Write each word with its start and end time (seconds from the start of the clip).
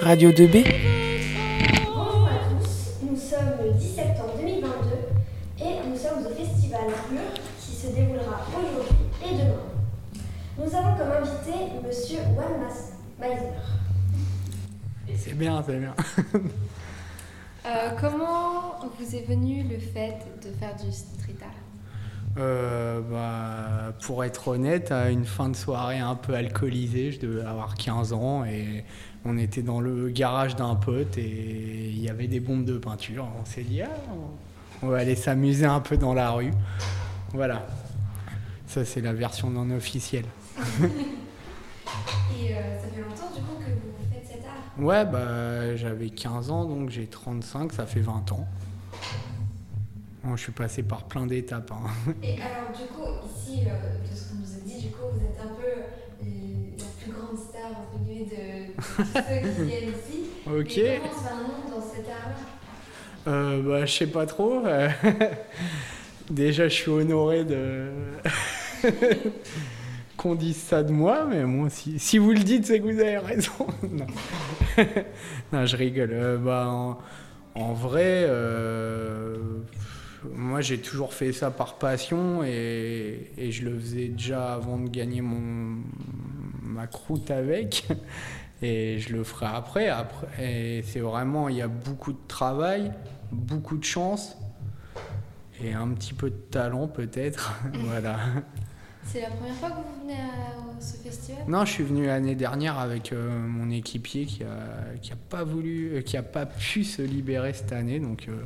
Radio 0.00 0.30
2B 0.30 0.64
Bonjour 1.86 2.28
à 2.28 2.38
tous, 2.48 2.94
nous 3.02 3.16
sommes 3.16 3.54
le 3.64 3.72
10 3.72 3.94
septembre 3.94 4.34
2022 4.40 4.68
et 5.60 5.88
nous 5.88 5.96
sommes 5.96 6.26
au 6.26 6.30
festival 6.34 6.82
Mur 7.10 7.20
qui 7.58 7.72
se 7.72 7.88
déroulera 7.88 8.46
aujourd'hui 8.56 8.96
et 9.24 9.32
demain. 9.32 9.66
Nous 10.58 10.74
avons 10.76 10.96
comme 10.96 11.10
invité 11.10 11.52
Monsieur 11.86 12.18
Juan 12.34 12.52
Meiser. 13.18 13.52
C'est 15.16 15.36
bien, 15.36 15.62
c'est 15.66 15.78
bien. 15.78 15.94
Euh, 17.66 17.92
comment 17.98 18.78
vous 18.98 19.16
est 19.16 19.22
venu 19.26 19.62
le 19.62 19.78
fait 19.78 20.18
de 20.44 20.50
faire 20.58 20.76
du 20.76 20.92
street 20.92 21.38
art? 21.40 21.73
Euh, 22.36 23.00
bah, 23.00 23.92
pour 24.02 24.24
être 24.24 24.48
honnête, 24.48 24.90
à 24.90 25.10
une 25.10 25.24
fin 25.24 25.48
de 25.48 25.56
soirée 25.56 26.00
un 26.00 26.16
peu 26.16 26.34
alcoolisée, 26.34 27.12
je 27.12 27.20
devais 27.20 27.44
avoir 27.44 27.74
15 27.74 28.12
ans 28.12 28.44
et 28.44 28.84
on 29.24 29.38
était 29.38 29.62
dans 29.62 29.80
le 29.80 30.08
garage 30.08 30.56
d'un 30.56 30.74
pote 30.74 31.16
et 31.16 31.90
il 31.90 32.00
y 32.00 32.08
avait 32.08 32.26
des 32.26 32.40
bombes 32.40 32.64
de 32.64 32.76
peinture. 32.76 33.28
On 33.40 33.44
s'est 33.44 33.62
dit, 33.62 33.82
ah, 33.82 33.88
on 34.82 34.88
va 34.88 34.98
aller 34.98 35.14
s'amuser 35.14 35.66
un 35.66 35.80
peu 35.80 35.96
dans 35.96 36.12
la 36.12 36.30
rue. 36.32 36.50
Voilà. 37.32 37.66
Ça, 38.66 38.84
c'est 38.84 39.00
la 39.00 39.12
version 39.12 39.50
non 39.50 39.70
officielle. 39.70 40.26
Et 40.82 42.52
euh, 42.52 42.78
ça 42.80 42.88
fait 42.88 43.00
longtemps 43.00 43.32
du 43.34 43.42
coup 43.42 43.54
que 43.60 43.70
vous 43.70 44.12
faites 44.12 44.26
cet 44.26 44.44
art? 44.44 44.84
Ouais, 44.84 45.04
bah, 45.04 45.76
j'avais 45.76 46.10
15 46.10 46.50
ans, 46.50 46.64
donc 46.64 46.90
j'ai 46.90 47.06
35, 47.06 47.72
ça 47.72 47.86
fait 47.86 48.00
20 48.00 48.32
ans. 48.32 48.48
Bon, 50.24 50.36
je 50.36 50.42
suis 50.44 50.52
passé 50.52 50.82
par 50.82 51.04
plein 51.04 51.26
d'étapes. 51.26 51.70
hein. 51.72 51.90
Et 52.22 52.34
alors 52.40 52.70
du 52.72 52.86
coup, 52.86 53.08
ici, 53.36 53.60
euh, 53.66 54.10
de 54.10 54.16
ce 54.16 54.30
qu'on 54.30 54.36
nous 54.36 54.54
a 54.54 54.60
dit, 54.64 54.86
du 54.86 54.92
coup, 54.92 55.02
vous 55.12 55.20
êtes 55.20 55.38
un 55.42 55.54
peu 55.54 55.66
euh, 55.66 56.26
la 56.78 56.84
plus 57.02 57.12
grande 57.12 57.38
star 57.38 57.70
entre 57.70 57.98
guillemets 58.04 58.24
de, 58.24 58.66
de 58.68 58.72
tous 58.80 59.04
ceux 59.04 59.62
qui 59.62 59.68
viennent 59.68 59.90
ici. 59.90 60.20
Ok. 60.46 60.76
Et 60.76 61.00
comment 61.00 61.12
se 61.12 61.72
nom 61.72 61.76
dans 61.76 61.82
cet 61.82 62.06
art-là 62.06 63.32
Euh, 63.32 63.62
bah, 63.62 63.86
je 63.86 63.92
sais 63.92 64.06
pas 64.06 64.26
trop. 64.26 64.64
euh, 64.66 64.88
Déjà, 66.30 66.68
je 66.68 66.74
suis 66.74 66.90
honoré 66.90 67.44
de 67.44 67.88
qu'on 70.18 70.34
dise 70.34 70.56
ça 70.58 70.82
de 70.82 70.92
moi, 70.92 71.26
mais 71.28 71.44
moi, 71.44 71.68
si, 71.70 71.98
si 71.98 72.18
vous 72.18 72.30
le 72.32 72.38
dites, 72.40 72.66
c'est 72.66 72.78
que 72.80 72.84
vous 72.84 73.00
avez 73.00 73.18
raison. 73.18 73.52
non. 73.90 74.06
non, 75.52 75.66
je 75.66 75.76
rigole. 75.76 76.10
Euh, 76.12 76.36
bah, 76.38 76.66
en, 76.68 76.98
en 77.54 77.72
vrai, 77.72 78.24
euh, 78.28 79.36
moi, 80.34 80.60
j'ai 80.60 80.78
toujours 80.78 81.12
fait 81.12 81.32
ça 81.32 81.50
par 81.50 81.74
passion 81.74 82.42
et, 82.44 83.32
et 83.36 83.52
je 83.52 83.64
le 83.64 83.78
faisais 83.78 84.08
déjà 84.08 84.54
avant 84.54 84.78
de 84.78 84.88
gagner 84.88 85.20
mon, 85.20 85.82
ma 86.62 86.86
croûte 86.86 87.30
avec. 87.30 87.86
Et 88.62 88.98
je 88.98 89.12
le 89.12 89.24
ferai 89.24 89.46
après. 89.46 89.88
après 89.88 90.26
et 90.40 90.82
c'est 90.82 91.00
vraiment, 91.00 91.50
il 91.50 91.56
y 91.56 91.60
a 91.60 91.68
beaucoup 91.68 92.12
de 92.12 92.26
travail, 92.28 92.92
beaucoup 93.30 93.76
de 93.76 93.84
chance 93.84 94.38
et 95.62 95.74
un 95.74 95.88
petit 95.88 96.14
peu 96.14 96.30
de 96.30 96.36
talent 96.50 96.88
peut-être. 96.88 97.54
voilà. 97.74 98.16
C'est 99.04 99.20
la 99.20 99.30
première 99.30 99.54
fois 99.56 99.70
que 99.70 99.76
vous 99.76 100.02
venez 100.02 100.14
à 100.14 100.80
ce 100.80 100.96
festival? 100.96 101.44
Non, 101.46 101.64
je 101.64 101.72
suis 101.72 101.84
venu 101.84 102.06
l'année 102.06 102.34
dernière 102.34 102.78
avec 102.78 103.12
euh, 103.12 103.38
mon 103.38 103.70
équipier 103.70 104.24
qui 104.24 104.44
a, 104.44 104.96
qui 105.02 105.12
a 105.12 105.16
pas 105.28 105.44
voulu, 105.44 105.96
euh, 105.96 106.00
qui 106.00 106.16
a 106.16 106.22
pas 106.22 106.46
pu 106.46 106.84
se 106.84 107.02
libérer 107.02 107.52
cette 107.52 107.72
année, 107.72 108.00
donc 108.00 108.26
euh, 108.28 108.44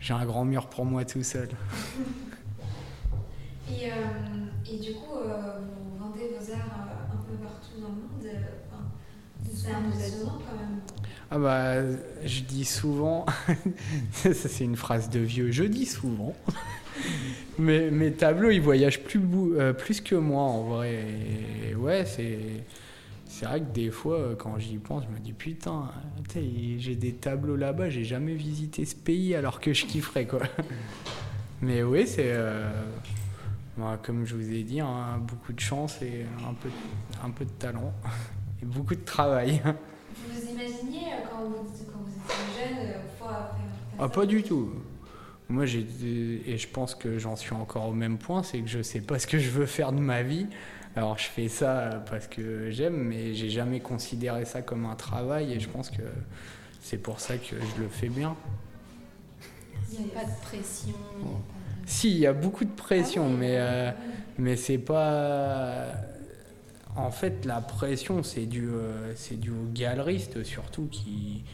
j'ai 0.00 0.14
un 0.14 0.24
grand 0.24 0.44
mur 0.44 0.66
pour 0.68 0.84
moi 0.84 1.04
tout 1.04 1.22
seul. 1.22 1.48
Et, 3.70 3.86
euh, 3.86 3.94
et 4.68 4.78
du 4.78 4.94
coup, 4.94 5.14
euh, 5.16 5.60
vous 5.60 6.04
vendez 6.04 6.28
vos 6.28 6.52
arts 6.52 6.88
euh, 6.88 7.14
un 7.14 7.22
peu 7.24 7.36
partout 7.36 7.80
dans 7.80 7.88
le 7.88 7.94
monde. 7.94 8.42
enfin, 8.66 8.82
c'est 9.54 9.70
impressionnant 9.70 10.38
quand 10.44 10.58
même. 10.58 10.80
Ah 11.30 11.38
bah, 11.38 11.74
je 12.24 12.40
dis 12.40 12.64
souvent, 12.64 13.24
ça 14.12 14.34
c'est 14.34 14.64
une 14.64 14.74
phrase 14.74 15.08
de 15.08 15.20
vieux, 15.20 15.52
je 15.52 15.62
dis 15.62 15.86
souvent, 15.86 16.34
mais 17.60 17.92
mes 17.92 18.10
tableaux 18.12 18.50
ils 18.50 18.60
voyagent 18.60 19.04
plus, 19.04 19.20
euh, 19.56 19.72
que 19.72 20.16
moi 20.16 20.42
en 20.42 20.64
vrai. 20.64 21.04
Et 21.70 21.74
ouais, 21.76 22.04
c'est, 22.04 22.38
c'est 23.30 23.46
vrai 23.46 23.60
que 23.60 23.72
des 23.72 23.90
fois 23.90 24.16
euh, 24.18 24.34
quand 24.34 24.58
j'y 24.58 24.76
pense, 24.78 25.04
je 25.04 25.08
me 25.08 25.20
dis 25.20 25.32
putain, 25.32 25.88
j'ai 26.34 26.96
des 26.96 27.12
tableaux 27.12 27.54
là-bas, 27.54 27.88
j'ai 27.88 28.02
jamais 28.02 28.34
visité 28.34 28.84
ce 28.84 28.96
pays 28.96 29.36
alors 29.36 29.60
que 29.60 29.72
je 29.72 29.86
kifferais 29.86 30.26
quoi. 30.26 30.40
Mais 31.62 31.82
oui, 31.82 32.06
c'est. 32.06 32.32
euh, 32.32 32.70
moi, 33.76 33.98
comme 34.02 34.26
je 34.26 34.34
vous 34.34 34.52
ai 34.52 34.62
dit, 34.62 34.80
hein, 34.80 35.18
beaucoup 35.20 35.52
de 35.52 35.60
chance 35.60 36.02
et 36.02 36.26
un 36.48 36.54
peu, 36.54 36.70
un 37.22 37.30
peu 37.30 37.44
de 37.44 37.50
talent 37.50 37.92
et 38.62 38.66
beaucoup 38.66 38.94
de 38.96 39.04
travail. 39.04 39.62
Vous 39.64 40.34
vous 40.34 40.50
imaginiez 40.50 41.12
euh, 41.12 41.26
quand 41.30 41.44
vous, 41.44 41.54
quand 41.54 42.00
vous 42.00 42.10
étiez 42.10 42.76
jeune 42.76 42.92
pouvoir 43.16 43.50
faire, 43.50 43.56
faire 43.56 43.98
Ah, 43.98 44.02
ça 44.02 44.08
pas 44.08 44.26
du 44.26 44.42
tout. 44.42 44.72
Moi, 45.48 45.66
j'ai 45.66 45.86
et 46.46 46.58
je 46.58 46.68
pense 46.68 46.94
que 46.94 47.18
j'en 47.18 47.36
suis 47.36 47.54
encore 47.54 47.88
au 47.88 47.92
même 47.92 48.18
point, 48.18 48.42
c'est 48.42 48.60
que 48.60 48.68
je 48.68 48.82
sais 48.82 49.00
pas 49.00 49.18
ce 49.18 49.26
que 49.26 49.38
je 49.38 49.50
veux 49.50 49.66
faire 49.66 49.92
de 49.92 50.00
ma 50.00 50.22
vie. 50.22 50.46
Alors, 50.96 51.18
je 51.18 51.24
fais 51.26 51.48
ça 51.48 52.02
parce 52.10 52.26
que 52.26 52.70
j'aime, 52.70 52.96
mais 52.96 53.34
j'ai 53.34 53.48
jamais 53.50 53.80
considéré 53.80 54.44
ça 54.44 54.60
comme 54.62 54.86
un 54.86 54.96
travail, 54.96 55.52
et 55.52 55.60
je 55.60 55.68
pense 55.68 55.88
que 55.90 56.02
c'est 56.82 56.98
pour 56.98 57.20
ça 57.20 57.36
que 57.36 57.54
je 57.76 57.82
le 57.82 57.88
fais 57.88 58.08
bien. 58.08 58.36
Il 59.92 60.00
n'y 60.04 60.10
a 60.10 60.14
pas 60.20 60.24
de 60.24 60.40
pression. 60.42 60.92
pas 61.20 61.26
de- 61.28 61.88
Si, 61.90 62.10
il 62.10 62.18
y 62.18 62.26
a 62.26 62.32
beaucoup 62.32 62.64
de 62.64 62.70
pression, 62.72 63.24
Ah 63.26 63.30
oui, 63.30 63.36
mais 63.38 63.56
euh, 63.58 63.90
mais 64.38 64.56
c'est 64.56 64.78
pas. 64.78 65.86
En 66.96 67.10
fait, 67.12 67.44
la 67.44 67.60
pression, 67.60 68.22
c'est 68.24 68.46
dû, 68.46 68.68
euh, 68.68 69.12
c'est 69.14 69.38
dû 69.38 69.50
aux 69.50 69.68
galeristes 69.72 70.42
surtout 70.42 70.88
qui. 70.90 71.44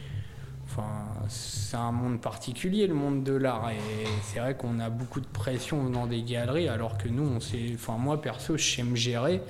C'est 1.29 1.75
un 1.77 1.91
monde 1.91 2.21
particulier, 2.21 2.87
le 2.87 2.93
monde 2.93 3.23
de 3.23 3.33
l'art. 3.33 3.69
Et 3.71 3.77
c'est 4.23 4.39
vrai 4.39 4.55
qu'on 4.55 4.79
a 4.79 4.89
beaucoup 4.89 5.19
de 5.19 5.25
pression 5.27 5.83
venant 5.83 6.07
des 6.07 6.21
galeries, 6.23 6.67
alors 6.69 6.97
que 6.97 7.07
nous, 7.09 7.23
on 7.23 7.39
sait. 7.39 7.71
Enfin, 7.75 7.97
moi, 7.97 8.21
perso, 8.21 8.57
je 8.57 8.63
sais 8.75 8.83
me 8.83 8.95
gérer. 8.95 9.41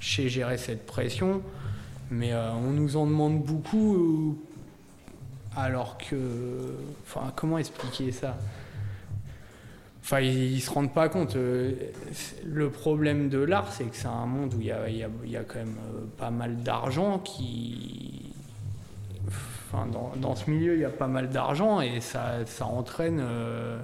Je 0.00 0.14
sais 0.16 0.28
gérer 0.28 0.58
cette 0.58 0.86
pression. 0.86 1.42
Mais 2.10 2.32
euh, 2.32 2.52
on 2.52 2.70
nous 2.72 2.96
en 2.96 3.06
demande 3.06 3.42
beaucoup. 3.42 3.96
euh, 3.96 4.32
alors 5.56 5.98
que. 5.98 6.16
Enfin, 7.06 7.32
comment 7.36 7.58
expliquer 7.58 8.12
ça? 8.12 8.36
Enfin, 10.02 10.20
ils, 10.20 10.52
ils 10.54 10.60
se 10.60 10.70
rendent 10.70 10.92
pas 10.92 11.08
compte. 11.08 11.36
euh, 11.36 11.72
Le 12.44 12.70
problème 12.70 13.28
de 13.28 13.38
l'art, 13.38 13.72
c'est 13.72 13.84
que 13.84 13.96
c'est 13.96 14.06
un 14.06 14.26
monde 14.26 14.54
où 14.54 14.60
il 14.60 14.66
y 14.66 15.30
y 15.30 15.36
a- 15.36 15.44
quand 15.44 15.58
même 15.58 15.76
pas 16.18 16.30
mal 16.30 16.62
d'argent 16.62 17.18
qui. 17.18 18.23
Dans 20.16 20.34
ce 20.36 20.50
milieu, 20.50 20.74
il 20.74 20.80
y 20.80 20.84
a 20.84 20.90
pas 20.90 21.06
mal 21.08 21.28
d'argent 21.30 21.80
et 21.80 22.00
ça, 22.00 22.44
ça 22.46 22.66
entraîne. 22.66 23.20
euh, 23.20 23.78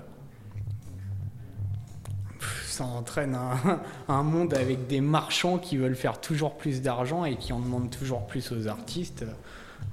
Ça 2.66 2.84
entraîne 2.84 3.34
un, 3.34 3.80
un 4.08 4.22
monde 4.22 4.54
avec 4.54 4.86
des 4.86 5.00
marchands 5.00 5.58
qui 5.58 5.76
veulent 5.76 5.96
faire 5.96 6.20
toujours 6.20 6.56
plus 6.56 6.80
d'argent 6.82 7.24
et 7.24 7.36
qui 7.36 7.52
en 7.52 7.58
demandent 7.60 7.90
toujours 7.90 8.26
plus 8.26 8.52
aux 8.52 8.68
artistes, 8.68 9.24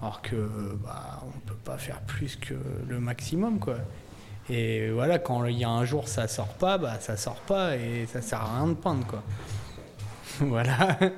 alors 0.01 0.21
que 0.21 0.35
bah, 0.83 1.21
on 1.25 1.39
peut 1.39 1.55
pas 1.65 1.77
faire 1.77 1.99
plus 2.01 2.35
que 2.37 2.53
le 2.87 2.99
maximum, 2.99 3.59
quoi. 3.59 3.75
Et 4.49 4.89
voilà, 4.91 5.19
quand 5.19 5.43
il 5.45 5.57
y 5.57 5.65
a 5.65 5.69
un 5.69 5.83
jour 5.83 6.07
ça 6.07 6.27
sort 6.29 6.53
pas, 6.53 6.77
bah 6.77 6.97
ça 7.01 7.17
sort 7.17 7.41
pas 7.41 7.75
et 7.75 8.05
ça 8.05 8.21
sert 8.21 8.39
à 8.41 8.55
rien 8.59 8.67
de 8.69 8.75
peindre 8.75 9.05
quoi. 9.05 9.21
voilà. 10.39 10.97
Euh, 11.01 11.09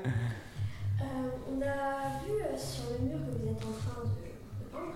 on 1.52 1.62
a 1.62 2.24
vu 2.26 2.34
euh, 2.42 2.58
sur 2.58 2.86
le 3.00 3.06
mur 3.06 3.20
que 3.20 3.32
vous 3.38 3.48
êtes 3.52 3.64
en 3.64 3.76
train 3.78 4.02
de, 4.06 4.10
de 4.10 4.66
peindre 4.72 4.96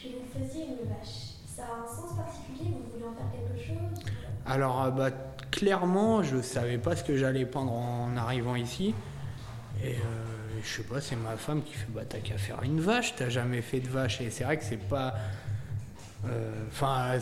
que 0.00 0.06
vous 0.06 0.28
faisiez 0.46 0.64
une 0.66 0.88
vache. 0.88 1.34
Ça 1.44 1.64
a 1.64 1.82
un 1.82 1.86
sens 1.92 2.16
particulier 2.16 2.70
Vous 2.70 2.92
voulez 2.92 3.04
en 3.10 3.14
faire 3.14 3.30
quelque 3.32 3.58
chose 3.66 4.04
Alors 4.52 4.82
euh, 4.84 4.90
bah, 4.90 5.10
clairement, 5.50 6.22
je 6.22 6.40
savais 6.42 6.76
pas 6.78 6.94
ce 6.94 7.02
que 7.04 7.16
j'allais 7.16 7.46
peindre 7.46 7.72
en 7.72 8.16
arrivant 8.16 8.54
ici. 8.54 8.94
Et 9.82 9.92
euh, 9.92 9.94
je 10.62 10.68
sais 10.68 10.82
pas, 10.82 11.00
c'est 11.00 11.16
ma 11.16 11.36
femme 11.36 11.62
qui 11.62 11.72
fait 11.72 11.86
bah 11.88 12.02
t'as 12.08 12.18
qu'à 12.18 12.36
faire 12.36 12.62
une 12.62 12.80
vache, 12.80 13.14
t'as 13.16 13.30
jamais 13.30 13.62
fait 13.62 13.80
de 13.80 13.88
vache. 13.88 14.20
Et 14.20 14.30
c'est 14.30 14.44
vrai 14.44 14.58
que 14.58 14.64
c'est 14.64 14.76
pas. 14.76 15.14
euh, 16.26 16.50
Enfin, 16.70 17.18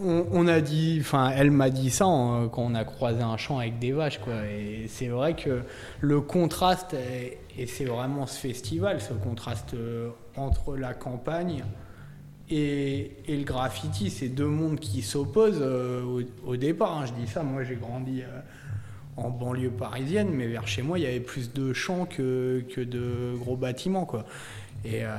on, 0.00 0.46
a 0.46 0.60
dit, 0.60 0.98
enfin, 1.00 1.32
elle 1.36 1.50
m'a 1.50 1.70
dit 1.70 1.90
ça 1.90 2.06
en- 2.06 2.48
quand 2.48 2.62
on 2.62 2.74
a 2.74 2.84
croisé 2.84 3.22
un 3.22 3.36
champ 3.36 3.58
avec 3.58 3.78
des 3.78 3.92
vaches, 3.92 4.18
quoi. 4.20 4.34
Et 4.46 4.86
c'est 4.88 5.08
vrai 5.08 5.34
que 5.34 5.62
le 6.00 6.20
contraste, 6.20 6.94
et 6.94 7.66
c'est 7.66 7.84
vraiment 7.84 8.26
ce 8.26 8.38
festival, 8.38 9.00
ce 9.00 9.12
contraste 9.12 9.74
euh, 9.74 10.10
entre 10.36 10.76
la 10.76 10.94
campagne 10.94 11.64
et, 12.50 13.10
le 13.28 13.44
graffiti, 13.44 14.10
c'est 14.10 14.28
deux 14.28 14.46
mondes 14.46 14.80
qui 14.80 15.02
s'opposent 15.02 15.60
euh, 15.60 16.22
au, 16.46 16.56
départ. 16.56 16.98
hein. 16.98 17.06
Je 17.06 17.12
dis 17.12 17.30
ça, 17.30 17.42
moi 17.42 17.62
j'ai 17.64 17.76
grandi 17.76 18.22
euh, 18.22 18.40
en 19.16 19.30
banlieue 19.30 19.70
parisienne, 19.70 20.30
mais 20.30 20.46
vers 20.46 20.66
chez 20.66 20.82
moi 20.82 20.98
il 20.98 21.02
y 21.04 21.06
avait 21.06 21.20
plus 21.20 21.52
de 21.52 21.72
champs 21.72 22.06
que, 22.06 22.64
que 22.74 22.80
de 22.80 23.34
gros 23.38 23.56
bâtiments. 23.56 24.06
Quoi. 24.06 24.24
Et, 24.84 25.00
euh, 25.02 25.10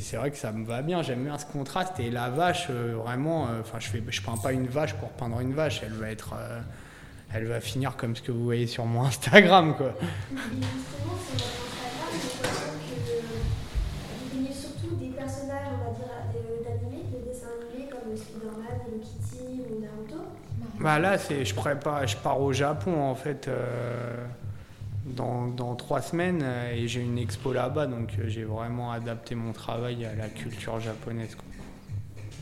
c'est 0.00 0.16
vrai 0.16 0.30
que 0.30 0.38
ça 0.38 0.50
me 0.50 0.64
va 0.64 0.82
bien, 0.82 1.02
j'aime 1.02 1.24
bien 1.24 1.38
ce 1.38 1.46
contraste. 1.46 2.00
Et 2.00 2.10
la 2.10 2.28
vache, 2.28 2.70
vraiment, 2.70 3.46
je 3.78 3.86
fais, 3.86 4.02
je 4.08 4.20
peins 4.20 4.36
pas 4.36 4.52
une 4.52 4.66
vache 4.66 4.94
pour 4.94 5.10
peindre 5.10 5.38
une 5.38 5.52
vache, 5.52 5.80
elle 5.84 5.92
va 5.92 6.10
être, 6.10 6.34
elle 7.32 7.44
va 7.44 7.60
finir 7.60 7.96
comme 7.96 8.16
ce 8.16 8.22
que 8.22 8.32
vous 8.32 8.42
voyez 8.42 8.66
sur 8.66 8.84
mon 8.84 9.02
Instagram, 9.04 9.76
quoi. 9.76 9.94
Des 14.94 15.10
personnages, 15.10 15.68
on 15.72 15.90
va 15.90 15.96
dire, 15.96 16.14
de- 16.32 16.64
d'animés, 16.64 17.04
de 17.12 17.28
dessins 17.28 17.48
animés 17.60 17.88
comme 17.90 18.16
Spider-Man, 18.16 18.80
Hello 18.86 19.02
ou 19.70 19.80
Naruto. 19.80 20.22
Bah 20.80 20.98
là, 20.98 21.16
je, 21.16 21.54
prépare, 21.54 22.06
je 22.06 22.16
pars 22.16 22.40
au 22.40 22.52
Japon 22.52 23.00
en 23.02 23.14
fait 23.14 23.48
euh, 23.48 24.24
dans, 25.06 25.74
trois 25.74 26.02
semaines 26.02 26.40
euh, 26.42 26.72
et 26.74 26.86
j'ai 26.88 27.00
une 27.00 27.18
expo 27.18 27.52
là-bas, 27.52 27.86
donc 27.86 28.10
euh, 28.18 28.24
j'ai 28.28 28.44
vraiment 28.44 28.92
adapté 28.92 29.34
mon 29.34 29.52
travail 29.52 30.04
à 30.04 30.14
la 30.14 30.28
culture 30.28 30.78
japonaise. 30.80 31.36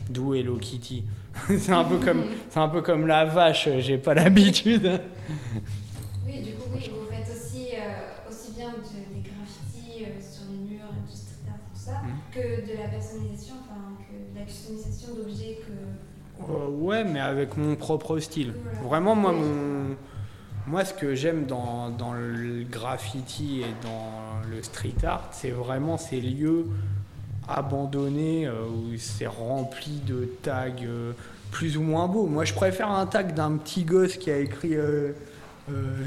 D'où 0.09 0.35
Hello 0.35 0.57
Kitty. 0.57 1.03
c'est 1.57 1.71
un 1.71 1.83
peu 2.67 2.81
comme 2.81 3.07
la 3.07 3.25
vache. 3.25 3.67
J'ai 3.79 3.97
pas 3.97 4.13
l'habitude. 4.13 4.99
Aussi 8.29 8.51
bien 8.53 8.69
de- 8.71 9.13
des 9.13 9.21
graffitis 9.29 10.03
euh, 10.05 10.21
sur 10.21 10.43
les 10.51 10.57
murs, 10.57 10.89
et 10.91 11.09
du 11.11 11.15
street 11.15 11.47
art, 11.49 11.59
tout 11.73 11.79
ça, 11.79 12.01
Mhm. 12.03 12.17
que 12.31 12.71
de 12.71 12.77
la 12.81 12.87
personnalisation, 12.89 13.55
enfin, 13.61 13.97
que 14.07 14.33
de 14.33 14.39
la 14.39 14.45
customisation 14.45 15.15
d'objets 15.15 15.59
que. 15.65 15.73
Euh, 16.51 16.67
ouais, 16.69 17.03
mais 17.03 17.19
avec 17.21 17.55
mon 17.57 17.75
propre 17.75 18.19
style. 18.19 18.53
Voilà. 18.73 18.87
Vraiment, 18.89 19.15
moi, 19.15 19.31
mon, 19.31 19.95
moi, 20.67 20.83
ce 20.83 20.93
que 20.93 21.15
j'aime 21.15 21.45
dans, 21.45 21.89
dans 21.89 22.13
le 22.13 22.63
graffiti 22.69 23.61
et 23.61 23.73
dans 23.83 24.41
le 24.49 24.61
street 24.61 24.95
art, 25.05 25.29
c'est 25.31 25.51
vraiment 25.51 25.97
ces 25.97 26.19
lieux 26.19 26.65
abandonnés 27.47 28.47
euh, 28.47 28.65
où 28.67 28.97
c'est 28.97 29.27
rempli 29.27 29.99
de 30.05 30.27
tags 30.41 30.67
euh, 30.83 31.13
plus 31.51 31.77
ou 31.77 31.81
moins 31.83 32.07
beaux. 32.07 32.25
Moi, 32.25 32.43
je 32.43 32.53
préfère 32.53 32.89
un 32.89 33.05
tag 33.05 33.33
d'un 33.33 33.55
petit 33.57 33.83
gosse 33.83 34.17
qui 34.17 34.29
a 34.31 34.37
écrit 34.39 34.75
euh, 34.75 35.13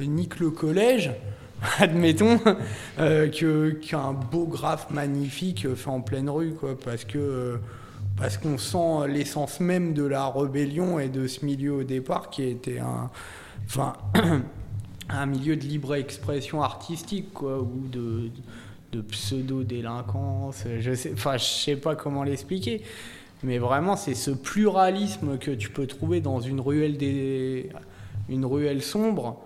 Nique 0.00 0.40
le 0.40 0.50
collège. 0.50 1.12
Admettons 1.78 2.38
euh, 2.98 3.28
qu'un 3.28 4.12
beau 4.12 4.46
graphe 4.46 4.90
magnifique 4.90 5.74
fait 5.74 5.90
en 5.90 6.00
pleine 6.00 6.30
rue, 6.30 6.54
parce 6.84 7.04
que 7.04 7.18
euh, 7.18 7.56
parce 8.16 8.36
qu'on 8.36 8.58
sent 8.58 9.08
l'essence 9.08 9.60
même 9.60 9.94
de 9.94 10.04
la 10.04 10.28
rébellion 10.28 10.98
et 10.98 11.08
de 11.08 11.26
ce 11.26 11.44
milieu 11.44 11.72
au 11.72 11.84
départ 11.84 12.30
qui 12.30 12.42
était 12.44 12.80
un, 12.80 13.10
enfin, 13.66 13.92
un 15.08 15.26
milieu 15.26 15.56
de 15.56 15.62
libre 15.62 15.94
expression 15.94 16.62
artistique, 16.62 17.40
ou 17.42 17.86
de, 17.90 18.30
de 18.92 19.00
pseudo-délinquance. 19.00 20.64
Je 20.80 20.94
sais, 20.94 21.12
enfin, 21.12 21.36
je 21.36 21.44
sais 21.44 21.76
pas 21.76 21.94
comment 21.94 22.24
l'expliquer, 22.24 22.82
mais 23.42 23.58
vraiment, 23.58 23.96
c'est 23.96 24.14
ce 24.14 24.32
pluralisme 24.32 25.38
que 25.38 25.52
tu 25.52 25.70
peux 25.70 25.86
trouver 25.86 26.20
dans 26.20 26.40
une 26.40 26.60
ruelle 26.60 26.98
une 28.28 28.44
ruelle 28.44 28.82
sombre 28.82 29.40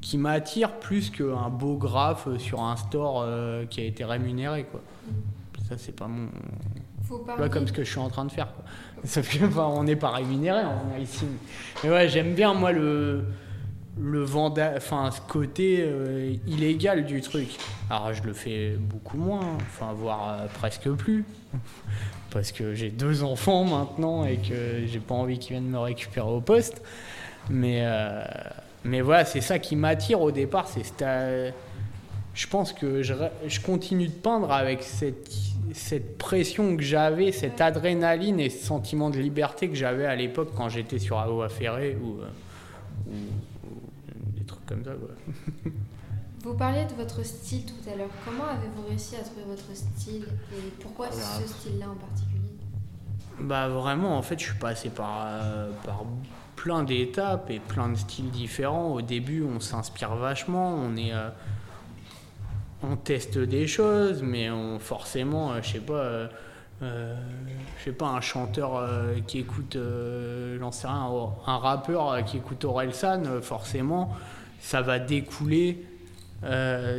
qui 0.00 0.18
m'attire 0.18 0.78
plus 0.78 1.10
qu'un 1.10 1.48
beau 1.50 1.76
graphe 1.76 2.28
sur 2.38 2.62
un 2.62 2.76
store 2.76 3.22
euh, 3.24 3.66
qui 3.66 3.80
a 3.80 3.84
été 3.84 4.04
rémunéré, 4.04 4.64
quoi. 4.64 4.80
Ça, 5.68 5.76
c'est 5.78 5.94
pas 5.94 6.08
mon, 6.08 6.28
Faut 7.04 7.18
pas 7.18 7.48
comme 7.48 7.66
ce 7.66 7.72
que 7.72 7.84
je 7.84 7.90
suis 7.90 8.00
en 8.00 8.08
train 8.08 8.24
de 8.24 8.32
faire. 8.32 8.52
Quoi. 8.52 8.64
Sauf 9.04 9.38
que 9.38 9.44
enfin, 9.44 9.66
on 9.66 9.84
n'est 9.84 9.96
pas 9.96 10.10
rémunéré 10.10 10.62
on 10.64 10.98
est 10.98 11.02
ici. 11.02 11.26
Mais 11.84 11.90
ouais, 11.90 12.08
j'aime 12.08 12.34
bien 12.34 12.54
moi 12.54 12.72
le 12.72 13.24
le 14.00 14.24
enfin 14.24 15.10
ce 15.10 15.20
côté 15.20 15.78
euh, 15.80 16.34
illégal 16.46 17.04
du 17.04 17.20
truc. 17.20 17.56
Alors 17.88 18.12
je 18.14 18.22
le 18.22 18.32
fais 18.32 18.76
beaucoup 18.78 19.18
moins, 19.18 19.58
enfin 19.60 19.92
voire 19.92 20.28
euh, 20.28 20.46
presque 20.54 20.90
plus, 20.90 21.24
parce 22.30 22.50
que 22.50 22.74
j'ai 22.74 22.90
deux 22.90 23.22
enfants 23.22 23.64
maintenant 23.64 24.24
et 24.24 24.38
que 24.38 24.86
j'ai 24.86 25.00
pas 25.00 25.14
envie 25.14 25.38
qu'ils 25.38 25.52
viennent 25.52 25.70
me 25.70 25.78
récupérer 25.78 26.28
au 26.28 26.40
poste. 26.40 26.82
Mais 27.48 27.84
mais 28.84 29.00
voilà, 29.00 29.24
c'est 29.24 29.40
ça 29.40 29.58
qui 29.58 29.76
m'attire 29.76 30.20
au 30.20 30.30
départ, 30.32 30.66
c'est 30.68 31.02
euh, 31.02 31.50
je 32.34 32.46
pense 32.46 32.72
que 32.72 33.02
je, 33.02 33.14
continue 33.64 34.08
de 34.08 34.12
peindre 34.12 34.52
avec 34.52 34.82
cette, 34.82 35.30
cette 35.74 36.16
pression 36.16 36.76
que 36.76 36.82
j'avais, 36.82 37.32
cette 37.32 37.60
adrénaline 37.60 38.40
et 38.40 38.50
ce 38.50 38.64
sentiment 38.64 39.10
de 39.10 39.18
liberté 39.18 39.68
que 39.68 39.74
j'avais 39.74 40.06
à 40.06 40.14
l'époque 40.16 40.50
quand 40.56 40.68
j'étais 40.68 40.98
sur 40.98 41.18
Avoa 41.18 41.48
Ferré 41.48 41.96
ou, 42.02 42.20
euh, 42.20 42.28
ou- 43.08 43.66
ou 43.66 44.38
des 44.38 44.44
trucs 44.44 44.64
comme 44.66 44.84
ça. 44.84 44.92
Vous 46.42 46.54
parliez 46.54 46.86
de 46.86 46.94
votre 46.94 47.22
style 47.22 47.66
tout 47.66 47.90
à 47.92 47.96
l'heure. 47.96 48.08
Comment 48.24 48.44
avez-vous 48.44 48.88
réussi 48.88 49.14
à 49.16 49.18
trouver 49.20 49.42
votre 49.46 49.74
style 49.76 50.24
et 50.52 50.70
pourquoi 50.80 51.08
Ah, 51.12 51.40
ce 51.42 51.46
style-là 51.46 51.86
en 51.90 51.96
particulier? 51.96 52.40
Bah 53.40 53.68
vraiment, 53.68 54.16
en 54.16 54.22
fait, 54.22 54.38
je 54.38 54.44
suis 54.46 54.58
passé 54.58 54.88
par, 54.88 55.22
euh, 55.26 55.70
par 55.84 56.04
plein 56.62 56.82
d'étapes 56.82 57.50
et 57.50 57.58
plein 57.58 57.88
de 57.88 57.96
styles 57.96 58.30
différents. 58.30 58.92
Au 58.92 59.02
début, 59.02 59.42
on 59.42 59.60
s'inspire 59.60 60.14
vachement, 60.14 60.74
on 60.74 60.96
est... 60.96 61.12
euh, 61.12 61.28
on 62.82 62.96
teste 62.96 63.38
des 63.38 63.66
choses, 63.66 64.22
mais 64.22 64.50
on 64.50 64.78
forcément, 64.78 65.52
euh, 65.52 65.60
je 65.62 65.72
sais 65.72 65.80
pas, 65.80 65.92
euh, 65.92 66.28
je 67.78 67.84
sais 67.84 67.92
pas, 67.92 68.06
un 68.08 68.20
chanteur 68.22 68.82
qui 69.26 69.40
écoute, 69.40 69.76
euh, 69.76 70.58
j'en 70.58 70.72
sais 70.72 70.86
rien, 70.86 71.10
un 71.46 71.58
rappeur 71.58 72.24
qui 72.24 72.38
écoute 72.38 72.64
Orelsan, 72.64 73.42
forcément, 73.42 74.16
ça 74.60 74.80
va 74.80 74.98
découler 74.98 75.84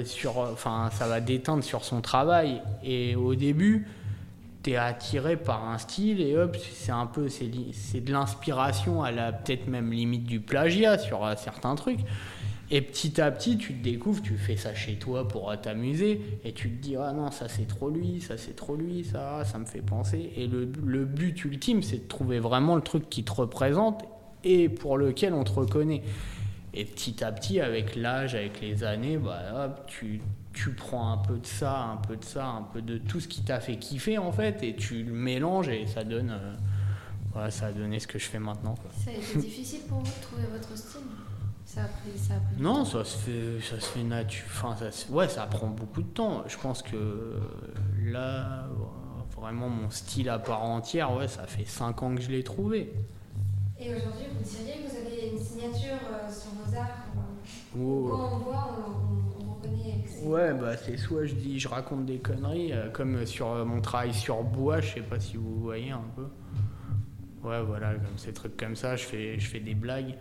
sur, 0.05 0.37
enfin, 0.37 0.89
ça 0.91 1.07
va 1.07 1.19
déteindre 1.19 1.63
sur 1.63 1.83
son 1.83 2.01
travail. 2.01 2.61
Et 2.83 3.15
au 3.15 3.33
début, 3.33 3.87
t'es 4.63 4.75
attiré 4.75 5.37
par 5.37 5.67
un 5.67 5.77
style 5.77 6.21
et 6.21 6.37
hop, 6.37 6.55
c'est 6.73 6.91
un 6.91 7.07
peu, 7.07 7.29
c'est 7.29 7.47
de 7.47 8.11
l'inspiration 8.11 9.03
à 9.03 9.11
la 9.11 9.31
peut-être 9.31 9.67
même 9.67 9.91
limite 9.91 10.23
du 10.23 10.39
plagiat 10.39 10.97
sur 10.97 11.25
euh, 11.25 11.33
certains 11.35 11.75
trucs. 11.75 11.99
Et 12.73 12.81
petit 12.81 13.19
à 13.19 13.31
petit, 13.31 13.57
tu 13.57 13.73
te 13.73 13.83
découvres, 13.83 14.21
tu 14.21 14.37
fais 14.37 14.55
ça 14.55 14.73
chez 14.73 14.95
toi 14.95 15.27
pour 15.27 15.51
euh, 15.51 15.57
t'amuser, 15.57 16.21
et 16.45 16.53
tu 16.53 16.69
te 16.69 16.81
dis, 16.81 16.95
ah 16.95 17.11
non, 17.11 17.29
ça 17.29 17.49
c'est 17.49 17.67
trop 17.67 17.89
lui, 17.89 18.21
ça 18.21 18.37
c'est 18.37 18.55
trop 18.55 18.75
lui, 18.75 19.03
ça, 19.03 19.43
ça 19.43 19.57
me 19.57 19.65
fait 19.65 19.81
penser. 19.81 20.31
Et 20.37 20.47
le, 20.47 20.71
le 20.85 21.05
but 21.05 21.43
ultime, 21.43 21.83
c'est 21.83 22.03
de 22.03 22.07
trouver 22.07 22.39
vraiment 22.39 22.75
le 22.75 22.81
truc 22.81 23.09
qui 23.09 23.23
te 23.23 23.31
représente 23.33 24.05
et 24.43 24.69
pour 24.69 24.97
lequel 24.97 25.33
on 25.33 25.43
te 25.43 25.51
reconnaît. 25.51 26.01
Et 26.73 26.85
petit 26.85 27.23
à 27.23 27.33
petit, 27.33 27.59
avec 27.59 27.97
l'âge, 27.97 28.35
avec 28.35 28.61
les 28.61 28.85
années, 28.85 29.17
bah, 29.17 29.65
hop, 29.65 29.85
tu, 29.87 30.21
tu 30.53 30.71
prends 30.73 31.11
un 31.13 31.17
peu 31.17 31.37
de 31.37 31.45
ça, 31.45 31.79
un 31.79 31.97
peu 31.97 32.15
de 32.17 32.23
ça, 32.25 32.45
un 32.47 32.63
peu 32.63 32.81
de 32.81 32.97
tout 32.97 33.19
ce 33.19 33.27
qui 33.27 33.41
t'a 33.43 33.59
fait 33.59 33.77
kiffer 33.77 34.17
en 34.17 34.31
fait, 34.31 34.61
et 34.63 34.75
tu 34.75 35.03
le 35.03 35.13
mélanges 35.13 35.69
et 35.69 35.87
ça 35.87 36.03
donne, 36.03 36.29
euh, 36.31 36.53
voilà, 37.33 37.51
ça 37.51 37.67
a 37.67 37.71
donné 37.71 37.99
ce 37.99 38.07
que 38.07 38.19
je 38.19 38.25
fais 38.25 38.39
maintenant. 38.39 38.75
quoi. 38.75 38.91
Ça 39.03 39.11
a 39.11 39.13
été 39.13 39.37
difficile 39.39 39.81
pour 39.87 39.99
vous 39.99 40.03
de 40.05 40.21
trouver 40.21 40.43
votre 40.51 40.77
style? 40.77 41.01
Ça 41.65 41.83
a, 41.83 41.85
pris, 41.85 42.17
ça 42.17 42.33
a 42.33 42.37
pris 42.39 42.61
Non, 42.61 42.83
ça 42.83 43.05
se 43.05 43.17
fait, 43.17 43.61
ça 43.61 43.79
se 43.79 43.85
fait 43.91 44.03
nature. 44.03 44.43
Enfin, 44.47 44.75
ça 44.75 44.91
se- 44.91 45.09
ouais, 45.09 45.29
ça 45.29 45.45
prend 45.45 45.67
beaucoup 45.67 46.01
de 46.01 46.07
temps. 46.09 46.43
Je 46.47 46.57
pense 46.57 46.81
que 46.81 46.97
euh, 46.97 47.39
là, 48.03 48.67
vraiment 49.39 49.69
mon 49.69 49.89
style 49.89 50.27
à 50.29 50.37
part 50.37 50.63
entière, 50.63 51.15
ouais, 51.15 51.29
ça 51.29 51.47
fait 51.47 51.63
5 51.63 52.03
ans 52.03 52.13
que 52.13 52.19
je 52.21 52.29
l'ai 52.29 52.43
trouvé. 52.43 52.91
Et 53.79 53.95
aujourd'hui, 53.95 54.25
vous 54.37 54.43
diriez 54.43 54.83
que 54.83 54.89
vous 54.89 54.97
avez 54.97 55.29
une 55.31 55.39
signature 55.39 55.97
euh, 56.11 56.29
sur 56.29 56.51
vos 56.51 56.75
arts 56.75 57.05
Oh. 57.79 58.07
Quand 58.11 58.33
on 58.35 58.39
voit, 58.39 58.77
on. 58.85 59.00
Ouais, 60.21 60.53
bah 60.53 60.77
c'est 60.77 60.97
soit 60.97 61.25
je 61.25 61.33
dis, 61.33 61.59
je 61.59 61.67
raconte 61.67 62.05
des 62.05 62.19
conneries, 62.19 62.73
euh, 62.73 62.89
comme 62.89 63.25
sur 63.25 63.51
euh, 63.51 63.65
mon 63.65 63.81
travail 63.81 64.13
sur 64.13 64.43
bois, 64.43 64.79
je 64.79 64.93
sais 64.93 65.01
pas 65.01 65.19
si 65.19 65.35
vous 65.35 65.59
voyez 65.61 65.91
un 65.91 66.03
peu. 66.15 66.27
Ouais, 67.43 67.61
voilà, 67.63 67.93
comme 67.95 68.17
ces 68.17 68.31
trucs 68.31 68.55
comme 68.55 68.75
ça, 68.75 68.95
je 68.95 69.03
fais, 69.03 69.39
je 69.39 69.47
fais 69.47 69.59
des 69.59 69.73
blagues. 69.73 70.15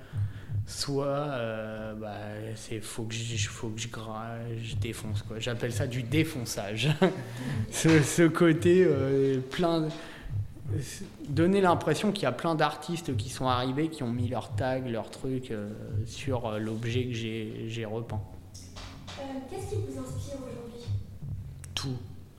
Soit, 0.66 1.06
euh, 1.06 1.94
bah, 1.94 2.16
c'est 2.54 2.80
faut 2.80 3.04
que 3.04 3.12
je, 3.12 3.48
faut 3.48 3.68
que 3.68 3.80
je, 3.80 3.88
je 4.62 4.76
défonce 4.76 5.22
quoi. 5.22 5.38
J'appelle 5.38 5.72
ça 5.72 5.86
du 5.86 6.02
défonçage. 6.02 6.88
ce, 7.70 8.26
côté 8.26 8.86
euh, 8.86 9.40
plein, 9.40 9.88
donner 11.28 11.60
l'impression 11.60 12.10
qu'il 12.10 12.22
y 12.22 12.26
a 12.26 12.32
plein 12.32 12.54
d'artistes 12.54 13.16
qui 13.16 13.28
sont 13.28 13.48
arrivés, 13.48 13.88
qui 13.88 14.02
ont 14.02 14.12
mis 14.12 14.28
leur 14.28 14.54
tag, 14.54 14.88
leur 14.88 15.10
truc 15.10 15.52
sur 16.06 16.58
l'objet 16.58 17.06
que 17.06 17.14
j'ai 17.14 17.64
j'ai 17.68 17.84
repeint. 17.84 18.22
Euh, 19.20 19.38
Qu'est-ce 19.50 19.70
qui 19.70 19.76
vous 19.76 19.98
inspire 19.98 20.36
aujourd'hui 20.40 20.86
tout, 21.74 21.96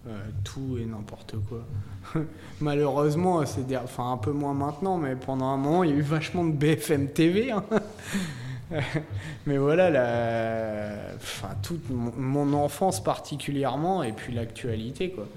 Euh, 0.08 0.20
tout 0.44 0.78
et 0.80 0.86
n'importe 0.86 1.36
quoi. 1.48 1.66
Malheureusement, 2.62 3.46
c'est 3.46 3.66
des- 3.68 3.78
enfin 3.78 4.12
un 4.12 4.18
peu 4.18 4.32
moins 4.32 4.54
maintenant, 4.54 4.98
mais 4.98 5.16
pendant 5.16 5.46
un 5.48 5.58
moment, 5.58 5.84
il 5.84 5.92
y 5.92 5.94
a 5.94 5.98
eu 5.98 6.02
vachement 6.02 6.44
de 6.44 6.52
BFM 6.52 7.10
TV. 7.10 7.52
hein. 7.52 7.64
mais 9.46 9.58
voilà, 9.58 9.90
la... 9.90 11.16
enfin, 11.16 11.50
toute 11.62 11.90
mon, 11.90 12.54
enfance 12.54 13.04
particulièrement, 13.04 14.02
et 14.04 14.12
puis 14.14 14.34
l'actualité, 14.34 15.12
quoi. 15.12 15.28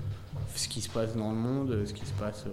Ce 0.55 0.69
qui 0.69 0.81
se 0.81 0.89
passe 0.89 1.15
dans 1.17 1.31
le 1.31 1.37
monde, 1.37 1.83
ce 1.85 1.93
qui 1.93 2.07
se 2.07 2.13
passe. 2.13 2.45
euh, 2.47 2.51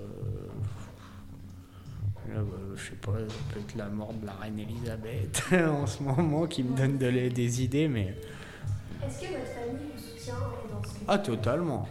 là, 2.34 2.42
bah, 2.42 2.58
je 2.76 2.84
sais 2.90 2.96
pas, 2.96 3.12
peut-être 3.54 3.76
la 3.78 3.88
mort 3.90 4.12
de 4.20 4.26
la 4.26 4.34
reine 4.34 4.58
Elisabeth 4.60 5.44
en 5.54 5.86
ce 5.86 6.02
moment 6.04 6.46
qui 6.48 6.64
me 6.64 6.76
donne 6.76 6.98
des 6.98 7.64
idées, 7.64 7.88
mais. 7.88 8.16
Est-ce 9.06 9.22
que 9.22 9.34
votre 9.34 9.48
famille 9.48 9.88
vous 9.96 10.02
soutient 10.02 10.36
dans 10.72 10.84
ce 10.84 10.96
Ah, 11.08 11.18
totalement. 11.18 11.88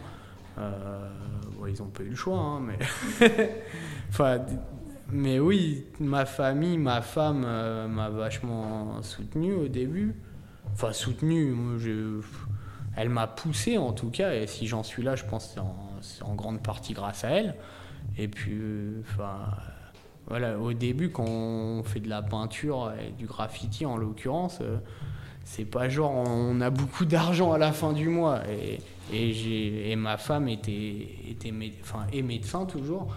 Euh, 0.57 1.09
bon, 1.57 1.65
ils 1.67 1.81
ont 1.81 1.87
pas 1.87 2.03
eu 2.03 2.09
le 2.09 2.15
choix, 2.15 2.37
hein, 2.37 2.61
mais. 2.61 2.79
enfin, 4.09 4.39
mais 5.09 5.39
oui, 5.39 5.85
ma 5.99 6.25
famille, 6.25 6.77
ma 6.77 7.01
femme 7.01 7.43
euh, 7.45 7.87
m'a 7.87 8.09
vachement 8.09 9.01
soutenu 9.01 9.53
au 9.53 9.67
début. 9.67 10.15
Enfin, 10.73 10.93
soutenu, 10.93 11.53
je- 11.79 12.21
elle 12.95 13.09
m'a 13.09 13.27
poussé 13.27 13.77
en 13.77 13.93
tout 13.93 14.09
cas, 14.09 14.33
et 14.33 14.47
si 14.47 14.67
j'en 14.67 14.83
suis 14.83 15.03
là, 15.03 15.15
je 15.15 15.25
pense 15.25 15.47
que 15.47 15.59
c'est 16.01 16.23
en, 16.23 16.35
grande 16.35 16.61
partie 16.61 16.93
grâce 16.93 17.23
à 17.23 17.29
elle. 17.29 17.55
Et 18.17 18.27
puis, 18.27 18.53
euh, 18.53 19.01
enfin, 19.01 19.37
voilà, 20.27 20.57
au 20.57 20.73
début, 20.73 21.09
quand 21.09 21.25
on 21.27 21.83
fait 21.83 21.99
de 21.99 22.09
la 22.09 22.21
peinture 22.21 22.93
et 22.99 23.11
du 23.11 23.25
graffiti 23.25 23.85
en 23.85 23.97
l'occurrence, 23.97 24.59
c'est 25.43 25.65
pas 25.65 25.89
genre 25.89 26.11
on 26.11 26.61
a 26.61 26.69
beaucoup 26.69 27.05
d'argent 27.05 27.51
à 27.51 27.57
la 27.57 27.71
fin 27.71 27.93
du 27.93 28.07
mois. 28.09 28.41
Et, 28.49 28.79
et, 29.13 29.33
j'ai, 29.33 29.91
et 29.91 29.95
ma 29.95 30.17
femme 30.17 30.47
était, 30.47 31.07
était 31.29 31.53
enfin, 31.81 32.05
est 32.13 32.21
médecin 32.21 32.65
toujours. 32.65 33.13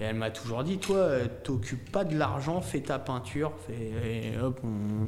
Et 0.00 0.04
elle 0.04 0.16
m'a 0.16 0.30
toujours 0.30 0.62
dit, 0.62 0.78
toi, 0.78 0.96
euh, 0.96 1.26
t'occupes 1.42 1.90
pas 1.90 2.04
de 2.04 2.16
l'argent, 2.16 2.60
fais 2.60 2.80
ta 2.80 2.98
peinture. 3.00 3.52
Fais, 3.66 4.32
et 4.32 4.38
hop, 4.38 4.60
on- 4.64 5.06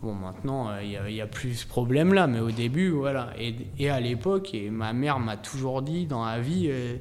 Bon, 0.00 0.14
maintenant, 0.14 0.70
il 0.80 0.96
n'y 1.12 1.20
a, 1.20 1.26
plus 1.26 1.54
ce 1.54 1.66
problème-là, 1.66 2.28
mais 2.28 2.38
au 2.38 2.52
début, 2.52 2.90
voilà. 2.90 3.30
Et, 3.36 3.56
et 3.80 3.90
à 3.90 3.98
l'époque, 3.98 4.54
et 4.54 4.70
ma 4.70 4.92
mère 4.92 5.18
m'a 5.18 5.36
toujours 5.36 5.82
dit, 5.82 6.06
dans 6.06 6.24
la 6.24 6.38
vie, 6.38 6.68
euh, 6.70 6.96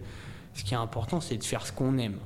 ce 0.56 0.63
qui 0.63 0.74
est 0.74 0.77
important, 0.77 1.22
c'est 1.22 1.38
de 1.38 1.44
faire 1.44 1.63
ce 1.68 1.72
qu'on 1.72 2.00
aime. 2.00 2.18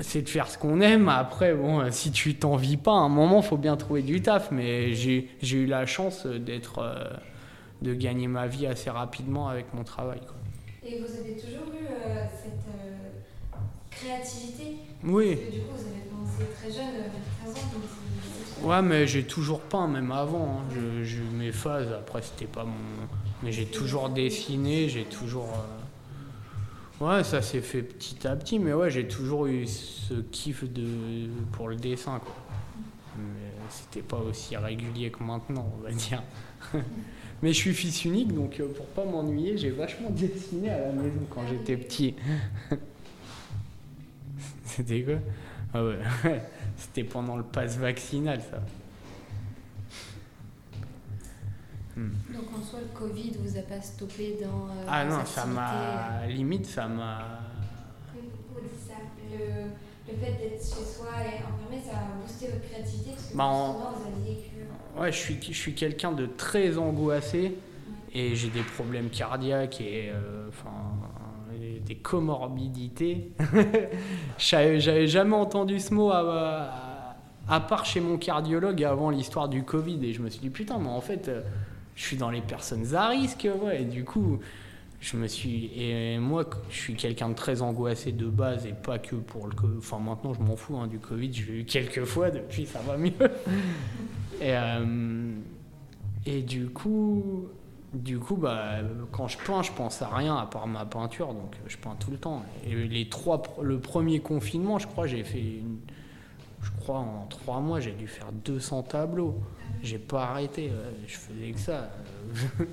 C'est 0.00 0.22
de 0.22 0.28
faire 0.28 0.48
ce 0.48 0.58
qu'on 0.58 0.80
aime. 0.80 1.08
Après, 1.08 1.54
bon, 1.54 1.90
si 1.92 2.10
tu 2.10 2.34
t'en 2.34 2.56
vis 2.56 2.76
pas, 2.76 2.92
à 2.92 2.96
un 2.96 3.08
moment, 3.08 3.42
faut 3.42 3.56
bien 3.56 3.76
trouver 3.76 4.02
du 4.02 4.20
taf. 4.22 4.50
Mais 4.50 4.92
j'ai 4.94 5.28
eu 5.42 5.66
la 5.66 5.86
chance 5.86 6.26
d'être, 6.26 6.78
euh, 6.80 7.04
de 7.82 7.94
gagner 7.94 8.26
ma 8.26 8.46
vie 8.48 8.66
assez 8.66 8.90
rapidement 8.90 9.48
avec 9.48 9.72
mon 9.72 9.84
travail. 9.84 10.18
quoi. 10.20 10.34
Et 10.84 10.98
vous 10.98 11.06
avez 11.06 11.34
toujours 11.36 11.68
eu 11.72 11.84
euh, 11.86 12.24
cette 12.42 12.52
euh, 12.74 13.56
créativité? 13.90 14.76
Oui. 15.04 15.36
Parce 15.36 15.46
que 15.46 15.52
du 15.52 15.60
coup, 15.60 15.66
vous 15.76 15.86
avez 15.86 16.08
commencé 16.10 16.44
très 16.56 16.70
jeune, 16.72 16.94
vers 16.94 17.52
13 17.52 17.54
ans. 17.64 17.68
donc 17.72 18.68
Ouais, 18.68 18.82
mais 18.82 19.06
j'ai 19.06 19.22
toujours 19.24 19.60
peint, 19.60 19.86
même 19.86 20.10
avant. 20.10 20.58
hein. 20.60 20.64
Je- 20.74 21.04
J'ai 21.04 21.18
eu 21.18 21.30
mes 21.36 21.52
phases, 21.52 21.88
après, 21.92 22.22
c'était 22.22 22.46
pas 22.46 22.64
mon. 22.64 22.72
Mais 23.42 23.52
j'ai 23.52 23.66
toujours 23.66 24.08
dessiné, 24.08 24.88
j'ai 24.88 25.04
toujours. 25.04 25.48
Ouais, 27.00 27.24
ça 27.24 27.42
s'est 27.42 27.60
fait 27.60 27.82
petit 27.82 28.26
à 28.26 28.36
petit, 28.36 28.58
mais 28.58 28.72
ouais, 28.72 28.88
j'ai 28.88 29.08
toujours 29.08 29.46
eu 29.46 29.66
ce 29.66 30.14
kiff 30.14 30.64
de... 30.64 31.28
pour 31.52 31.68
le 31.68 31.74
dessin, 31.74 32.20
quoi. 32.20 32.36
Mais 33.18 33.50
c'était 33.68 34.02
pas 34.02 34.18
aussi 34.18 34.56
régulier 34.56 35.10
que 35.10 35.22
maintenant, 35.22 35.72
on 35.76 35.82
va 35.82 35.90
dire. 35.90 36.22
mais 37.42 37.52
je 37.52 37.58
suis 37.58 37.74
fils 37.74 38.04
unique, 38.04 38.32
donc 38.32 38.60
euh, 38.60 38.68
pour 38.68 38.86
pas 38.86 39.04
m'ennuyer, 39.04 39.58
j'ai 39.58 39.70
vachement 39.70 40.10
dessiné 40.10 40.70
à 40.70 40.80
la 40.86 40.92
maison 40.92 41.20
quand 41.30 41.42
j'étais 41.48 41.76
petit. 41.76 42.14
c'était 44.64 45.02
quoi? 45.02 45.14
Ah 45.74 45.84
ouais, 46.24 46.40
c'était 46.76 47.04
pendant 47.04 47.36
le 47.36 47.42
pass 47.42 47.76
vaccinal, 47.76 48.40
ça. 48.40 48.60
Donc 51.96 52.44
en 52.58 52.62
soi, 52.62 52.80
le 52.80 52.98
Covid 52.98 53.32
vous 53.40 53.56
a 53.58 53.62
pas 53.62 53.80
stoppé 53.80 54.36
dans. 54.42 54.66
euh, 54.66 54.86
Ah 54.88 55.04
non, 55.04 55.24
ça 55.24 55.44
m'a. 55.46 56.26
Limite, 56.28 56.66
ça 56.66 56.86
m'a. 56.88 57.18
euh, 58.16 58.18
ça. 58.86 58.94
Le, 59.30 60.12
le 60.12 60.18
fait 60.18 60.32
d'être 60.32 60.60
chez 60.62 60.84
soi 60.84 61.08
et 61.22 61.38
enfermé, 61.42 61.82
ça 61.84 61.98
a 61.98 62.20
boosté 62.22 62.46
votre 62.48 62.68
créativité 62.70 63.10
parce 63.10 63.26
que 63.30 63.36
Bah, 63.36 63.44
en- 63.44 63.72
souvent 63.74 63.92
vous 63.92 64.22
aviez 64.22 64.36
que. 64.36 65.00
Ouais, 65.00 65.10
je 65.12 65.16
suis, 65.18 65.38
je 65.42 65.52
suis 65.58 65.74
quelqu'un 65.74 66.12
de 66.12 66.26
très 66.26 66.78
angoissé 66.78 67.56
et 68.12 68.34
j'ai 68.36 68.48
des 68.48 68.62
problèmes 68.62 69.08
cardiaques 69.10 69.80
et 69.80 70.10
euh, 70.12 70.48
enfin 70.48 70.70
des 71.86 71.96
comorbidités. 71.96 73.32
J'avais 74.38 74.80
j'avais 74.80 75.06
jamais 75.06 75.34
entendu 75.36 75.78
ce 75.80 75.92
mot 75.94 76.10
à, 76.10 76.18
à- 76.18 77.16
à 77.56 77.60
part 77.60 77.84
chez 77.84 78.00
mon 78.00 78.16
cardiologue 78.16 78.82
avant 78.84 79.10
l'histoire 79.10 79.48
du 79.48 79.64
Covid 79.64 79.98
et 80.04 80.12
je 80.12 80.22
me 80.22 80.30
suis 80.30 80.40
dit 80.40 80.48
putain 80.50 80.78
mais 80.78 80.88
en 80.88 81.00
fait 81.02 81.28
euh, 81.28 81.42
je 81.94 82.02
suis 82.04 82.16
dans 82.16 82.30
les 82.30 82.40
personnes 82.40 82.94
à 82.94 83.08
risque 83.08 83.48
et 83.72 83.84
du 83.84 84.04
coup 84.04 84.40
je 85.00 85.16
me 85.16 85.26
suis 85.26 85.70
et 85.76 86.18
moi 86.18 86.44
je 86.70 86.76
suis 86.76 86.94
quelqu'un 86.94 87.28
de 87.28 87.34
très 87.34 87.62
angoissé 87.62 88.12
de 88.12 88.26
base 88.26 88.66
et 88.66 88.72
pas 88.72 88.98
que 88.98 89.16
pour 89.16 89.46
le 89.46 89.54
enfin 89.78 89.98
maintenant 89.98 90.32
je 90.34 90.40
m'en 90.40 90.56
fous 90.56 90.76
hein, 90.76 90.86
du 90.86 90.98
Covid 90.98 91.32
je 91.32 91.52
l'ai 91.52 91.60
eu 91.60 91.64
quelques 91.64 92.04
fois 92.04 92.30
depuis 92.30 92.66
ça 92.66 92.80
va 92.80 92.96
mieux 92.96 93.12
et, 94.40 94.56
euh, 94.56 95.34
et 96.26 96.42
du 96.42 96.68
coup, 96.68 97.48
du 97.92 98.18
coup 98.18 98.36
bah, 98.36 98.76
quand 99.12 99.28
je 99.28 99.38
peins, 99.38 99.62
je 99.62 99.72
pense 99.72 100.00
à 100.02 100.08
rien 100.08 100.36
à 100.36 100.46
part 100.46 100.66
ma 100.66 100.86
peinture, 100.86 101.34
donc 101.34 101.54
je 101.66 101.76
peins 101.76 101.96
tout 101.98 102.10
le 102.10 102.16
temps. 102.16 102.42
Et 102.66 102.74
les 102.74 103.08
trois, 103.08 103.42
le 103.62 103.78
premier 103.78 104.20
confinement, 104.20 104.78
je 104.78 104.86
crois, 104.86 105.06
j'ai 105.06 105.22
fait, 105.22 105.60
je 106.62 106.70
crois 106.80 106.98
en 106.98 107.26
trois 107.28 107.60
mois, 107.60 107.80
j'ai 107.80 107.92
dû 107.92 108.08
faire 108.08 108.32
200 108.32 108.84
tableaux. 108.84 109.38
J'ai 109.84 109.98
pas 109.98 110.24
arrêté, 110.30 110.68
ouais, 110.68 110.94
je 111.06 111.14
faisais 111.14 111.50
que 111.52 111.60
ça. 111.60 111.90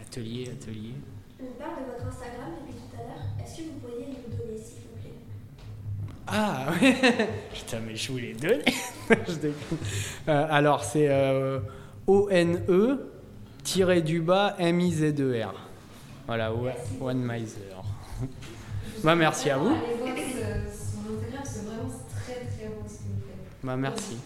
atelier, 0.00 0.50
atelier. 0.52 0.94
On 1.42 1.46
parle 1.60 1.80
de 1.80 1.90
votre 1.92 2.06
Instagram 2.06 2.50
depuis 2.60 2.78
tout 2.78 2.96
à 2.96 3.02
l'heure. 3.08 3.24
Est-ce 3.44 3.56
que 3.56 3.62
vous 3.62 3.78
pourriez 3.80 4.06
nous 4.06 4.36
donner, 4.36 4.56
s'il 4.58 4.82
vous 4.82 5.00
plaît? 5.00 5.18
Ah 6.28 6.66
ouais 6.80 7.28
Putain, 7.54 7.80
mais 7.80 7.96
je 7.96 8.12
voulais 8.12 8.34
donner. 8.34 8.62
Je 9.28 9.34
déconne. 9.34 9.78
Euh, 10.28 10.46
alors, 10.48 10.84
c'est 10.84 11.08
euh, 11.08 11.58
O-N-E 12.06 13.10
tiré 13.64 14.00
du 14.02 14.20
bas 14.20 14.54
M-I-Z-E-R. 14.60 15.54
Voilà, 16.28 16.54
Wa- 16.54 16.72
One 17.00 17.18
Miser. 17.26 17.74
Bah, 19.02 19.16
merci 19.16 19.50
à 19.50 19.58
vous. 19.58 19.74
Allez 19.74 19.96
voir 19.98 20.14
ce- 20.16 20.92
son 20.92 21.00
Instagram, 21.10 21.42
c'est 21.44 21.64
vraiment 21.64 21.88
très 22.22 22.34
très 22.46 22.68
beau 22.68 22.84
ce 22.86 22.98
que 22.98 23.02
vous 23.08 23.22
faites. 23.26 23.64
Bah, 23.64 23.76
merci. 23.76 24.16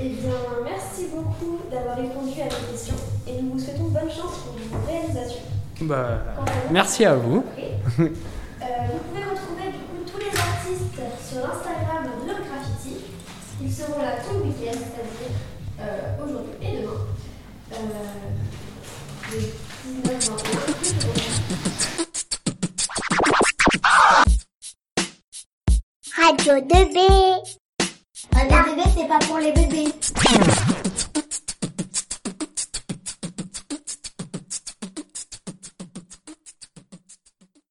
Eh 0.00 0.08
bien, 0.08 0.32
merci 0.64 1.06
beaucoup 1.14 1.60
d'avoir 1.70 1.96
répondu 1.96 2.40
à 2.40 2.44
nos 2.46 2.72
questions 2.72 2.96
et 3.28 3.40
nous 3.40 3.52
vous 3.52 3.58
souhaitons 3.60 3.84
bonne 3.84 4.10
chance 4.10 4.38
pour 4.44 4.54
vos 4.54 4.86
réalisations. 4.86 5.42
Bah, 5.82 6.18
merci 6.70 7.04
à 7.04 7.14
vous. 7.14 7.44
Euh, 8.64 8.66
vous 8.90 8.98
pouvez 9.10 9.22
retrouver 9.22 9.66
du 9.72 9.78
coup 9.78 10.10
tous 10.10 10.18
les 10.18 10.32
artistes 10.38 10.98
sur 11.28 11.40
l'Instagram 11.46 12.04
de 12.04 12.26
Love 12.26 12.40
Graffiti. 12.48 12.96
Ils 13.62 13.70
seront 13.70 14.00
là 14.00 14.12
tout 14.26 14.38
le 14.38 14.44
week-end, 14.44 14.72
c'est-à-dire 14.72 15.34
euh, 15.80 16.24
aujourd'hui 16.24 16.54
et 16.62 16.80
demain. 16.80 17.04
Euh, 17.74 17.76
le 19.32 19.38
19 20.02 20.30
Radio 26.16 26.54
2B. 26.54 26.54
Radio 26.54 26.54
2B, 26.66 26.98
c'est 28.96 29.08
pas 29.08 29.18
pour 29.26 29.38
les 29.38 29.52
bébés. 29.52 29.92